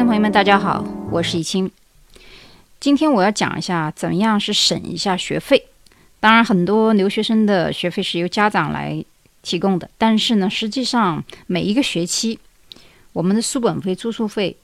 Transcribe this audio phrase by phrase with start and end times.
[0.00, 1.70] 众朋友们，大家好，我是易清。
[2.80, 5.66] 今天我要讲一下怎么样是省一下学费。
[6.20, 9.04] 当然，很多留学生的学费是由家长来
[9.42, 12.38] 提供的，但是呢，实际上每一个学期，
[13.12, 14.56] 我们的书本费、住宿费，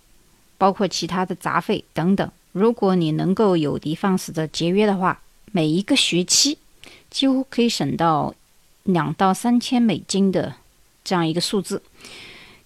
[0.56, 5.20] 包括其他的杂费等等，如果你能够有的放矢的节约的话，
[5.52, 6.56] 每一个学期
[7.10, 8.34] 几乎可以省到
[8.84, 10.54] 两到三千美金的
[11.04, 11.82] 这样一个数字。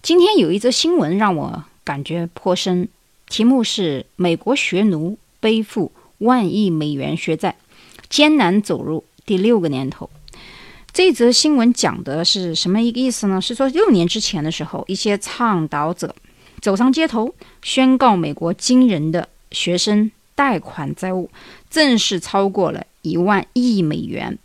[0.01, 2.87] 今天有一则新闻让我感觉颇深，
[3.27, 7.55] 题目是“美国学奴背负万亿美元学债，
[8.09, 10.09] 艰难走入第六个年头”。
[10.93, 13.39] 这则新闻讲的是什么一个意思呢？
[13.39, 16.13] 是说六年之前的时候，一些倡导者
[16.59, 21.29] 走上街头，宣告美国惊人的学生贷款债务
[21.69, 24.37] 正式超过了一万亿美元。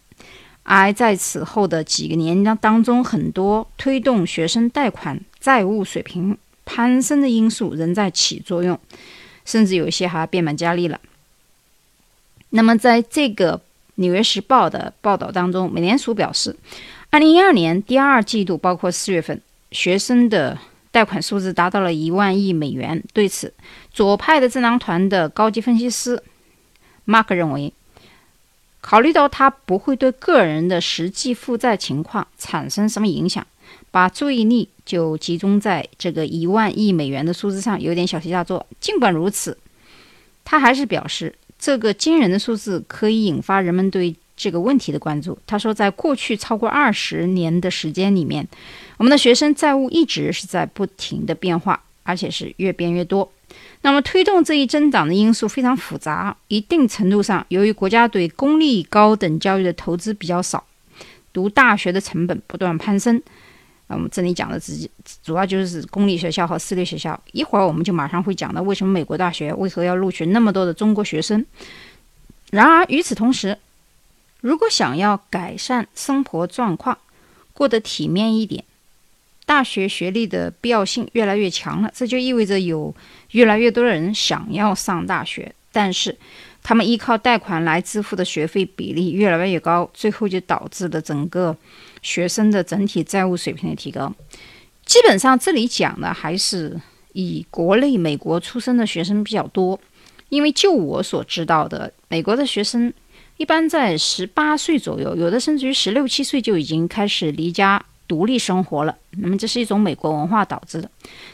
[0.63, 8.79] 而在此后的几个年当中，很多推动学生贷款债务水平攀升的因素仍在起作用，
[9.47, 11.01] 甚至有一些还变本加厉了。
[12.51, 13.57] 那么，在这个
[13.95, 16.55] 《纽约时报》的报道当中，美联储表示，
[17.09, 20.59] 二零一二年第二季度，包括四月份，学生的
[20.91, 23.03] 贷款数字达到了一万亿美元。
[23.15, 23.55] 对此，
[23.91, 26.23] 左派的智囊团的高级分析师
[27.07, 27.73] Mark 认为。
[28.83, 33.45] 考虑到它不会对个人的实际负债情况产生什么影响，
[33.91, 38.67] 把注意力就集中在这个一万亿美元的数字上，有点小题大做。
[38.81, 39.57] 尽管如此，
[40.45, 45.39] 他还是表示，这个惊人的数字可以引发人们对这个问题的关注。
[45.47, 48.47] 他说，在过去超过二十年的时间里面，
[48.99, 53.33] 我们的学生债务一直是在不停的变化，而且是越变越多。
[53.81, 56.37] 那么，推动这一增长的因素非常复杂。
[56.49, 60.65] 一定程度上，由于国家对公立高等教育的投资比较少，
[61.33, 63.23] 读大学的成本不断攀升。
[63.89, 64.89] 我们这里讲的直接
[65.23, 67.19] 主要就是公立学校和私立学校。
[67.33, 71.45] 一会儿我们就马上会讲到为什么美国大学为何要录取那么多的中国学生。
[72.51, 73.59] 然而，与此同时，
[74.41, 76.99] 如果想要改善生活状况，
[77.53, 78.65] 过得体面一点。
[79.45, 82.93] 大学学历的必要性越来越强了，这就意味着有
[83.31, 86.19] 越来越多的人想要上大学，但是
[86.67, 91.57] 他们依靠贷款来支付的学费比例越来越高，最后就导致了整个
[92.03, 94.13] 学生的整体债务水平的提高。
[94.85, 96.77] 基本上，这里讲的还是
[97.13, 99.79] 以国内美国出生的学生比较多，
[100.29, 102.93] 因为就我所知道的，美国的学生
[103.37, 107.81] 一般在十八岁左右，有的甚至于十六七岁就已经开始离家。
[108.09, 110.91] 独立生活了，那么这是一种美国文化导致的。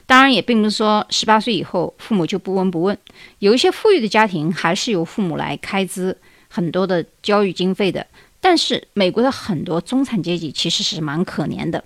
[0.06, 2.96] 当然，也并不是说十八岁以后父母就不闻不问。
[3.38, 6.16] 有一些富裕的家庭还是由父母来开支
[6.48, 8.06] 很多的教育经费的。
[8.40, 11.84] 但是，美国的很多中产阶级其实是蛮可怜的。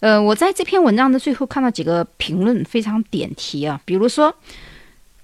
[0.00, 4.34] 呃，我在这篇文章的最后看到几个评论非常点题啊，比如说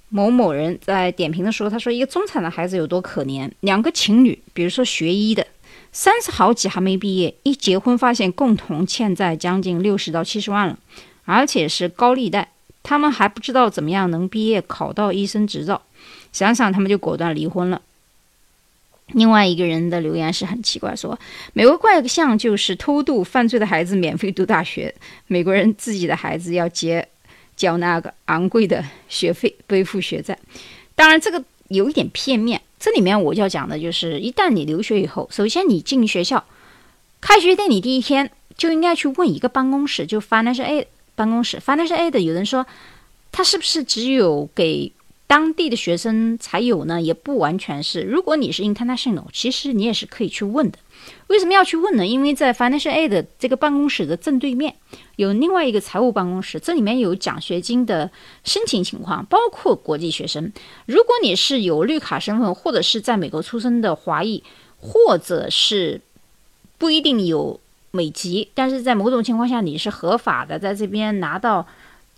[0.09, 5.47] 某某人在点评的时候，他说一个中产的孩子有多可怜，两个情侣，比如说学医的。
[6.01, 10.79] 三十好几还没毕业，一结婚发现共同欠债将近六十到七十万了，
[11.25, 12.53] 而且是高利贷。
[12.85, 15.83] 他们还不知道怎么样能毕业考到医生执照，
[16.33, 17.83] 想想他们就果断离婚了。
[19.09, 21.19] 另外一个人的留言是很奇怪，说
[21.53, 24.95] 美国怪象就是偷渡犯罪的孩子免费读大学，
[25.27, 27.09] 美国人自己的孩子要结
[27.57, 30.39] 交那个昂贵的学费，背负学债。
[30.95, 32.63] 当然这个有一点片面。
[32.79, 36.45] 这里面我要讲的就是，一旦你留学以后，首先你进学校，
[37.21, 41.59] 开学典礼第一天就应该去问一个办公室，就 Financial Aid 办公室。
[41.59, 42.65] Financial Aid 有人说，
[43.33, 44.93] 他是不是只有给
[45.27, 47.03] 当地的学生才有呢？
[47.03, 48.03] 也不完全是。
[48.03, 50.79] 如果你是 International，其实你也是可以去问的。
[51.29, 52.07] 为什么要去问呢？
[52.07, 54.75] 因为在 Financial Aid 这个办公室的正对面
[55.17, 58.11] 有另外一个财务办公室，这里面有奖学金的
[58.45, 60.53] 申请情况，包括国际学生。
[60.87, 64.43] 如果你是有绿卡身份，或者是在美国出生的华裔，
[64.79, 66.01] 或者是
[66.79, 67.61] 不一定有
[67.91, 71.67] 美籍，但是在某种情况下你是合法的，在这边拿到。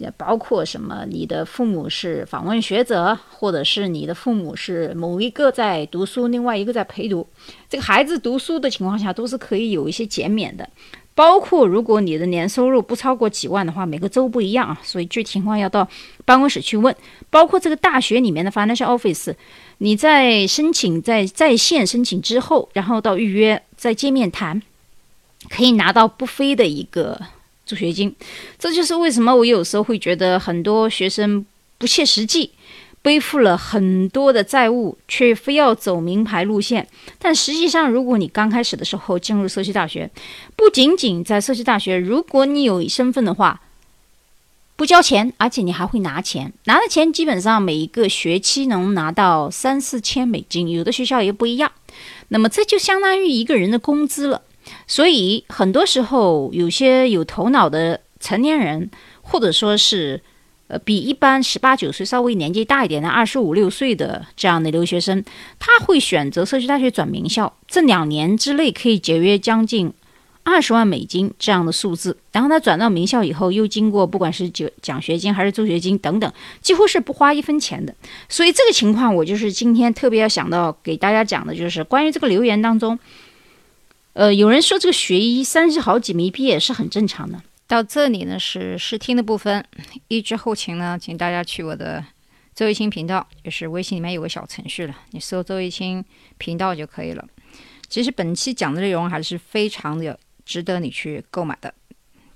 [0.00, 1.04] 也包括什么？
[1.06, 7.26] 你的父母是访问学者，或者是你的父母是某一个在读书，另外一个在陪读。
[7.68, 10.66] 这个孩子读书的情况下，都是可以有一些减免的。
[11.14, 15.86] 包括如果你的年收入不超过几万的话，每个州不一样啊，所以具体情况要到
[16.24, 16.96] 办公室去问。
[17.28, 19.34] 包括这个大学里面的 financial office，
[19.78, 24.62] 你在申请在在线申请之后，然后到预约再见面谈，
[25.50, 27.20] 可以拿到不菲的一个。
[27.70, 28.12] 助学金，
[28.58, 31.46] 这就是为什么我有时候会觉得很多学生
[31.78, 32.50] 不切实际，
[33.00, 36.88] 背负了很多的债务，却非要走名牌路线。
[37.20, 40.10] 但实际上，如果你刚开始的时候进入社区大学，
[40.56, 43.60] 不仅仅在社区大学，如果你有身份的话，
[44.74, 51.70] 不交钱，而且你还会拿钱，拿的钱基本上每一个学期能拿到三四千美金，有的学校也不一样。
[52.28, 54.42] 那么这就相当于一个人的工资了。
[54.86, 58.90] 所以很多时候，有些有头脑的成年人，
[59.22, 60.20] 或者说是，
[60.68, 65.24] 呃，比一般十八九岁稍微年纪大一点的二十五六岁的这样的留学生，
[65.58, 69.92] 他会选择社区大学转名校，这两年之内可以节约将近
[70.42, 72.16] 二十万美金这样的数字。
[72.32, 77.94] 然后他转到名校以后，又经过不管是奖奖学金还是助学金等等，几乎是不花一分钱的。
[78.28, 82.98] 所以这个情况，我就是今天特别要想到给大家讲的，就是关于这个留言当中。
[84.12, 87.40] 呃，有人说这个学医三十好几没毕业是很正常的。
[87.66, 89.64] 到这里呢是试听的部分，
[90.08, 92.04] 预知后勤呢，请大家去我的
[92.52, 96.04] 周一清频道，就是微信里面有个小程序了，你搜周一清
[96.36, 97.24] 频道就可以了。
[97.88, 101.72] 其实本期讲的内容还是非常的值得你去购买的，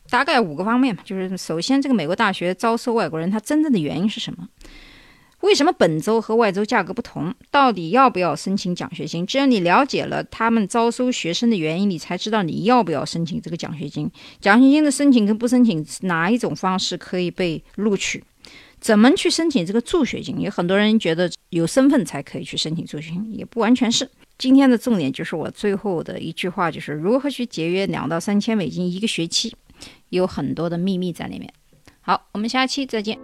[0.09, 4.49] 大概五个方面吧，就是首先这个美国大学招收外国人，它真正的原因是什么？
[5.45, 7.35] 为什么本州和外州价格不同？
[7.51, 9.27] 到底要不要申请奖学金？
[9.27, 14.11] 只有你了解了他们招收学生的原因，你才知道你要不要申请这个奖学金。
[14.41, 18.25] 奖学金的申请跟不申请哪一种方式可以被录取？
[18.81, 20.41] 怎么去申请这个助学金？
[20.41, 24.09] 有很多人觉得有身份才可以去申请助学金，也不完全是。
[24.39, 29.55] 今天的重点就是我最后的一句话，就是如何去节约两到三千美金一个学期，
[30.09, 31.53] 有很多的秘密在里面。
[32.01, 33.19] 好，我们下期再见。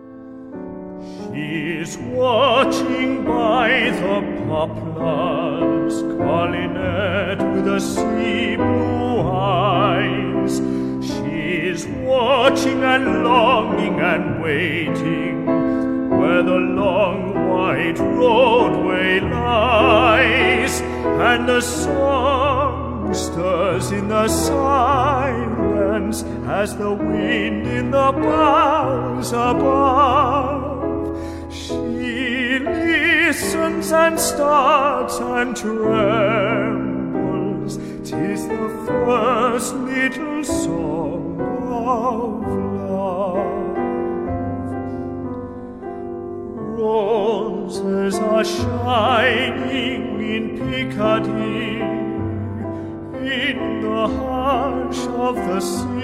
[1.33, 10.61] She's watching by the poplars, calling it with the sea blue eyes.
[11.07, 15.47] She's watching and longing and waiting
[16.19, 26.93] where the long white roadway lies, and the song stirs in the silence as the
[26.93, 30.70] wind in the boughs above
[33.81, 35.79] listens and starts and trembles.
[38.05, 42.47] Tis the first little song of
[42.91, 43.77] love.
[46.79, 51.81] Roses are shining in Piccadilly
[53.33, 56.00] in the hush of the silver